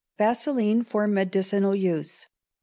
[0.17, 2.25] Vaseline for Medicinal Use.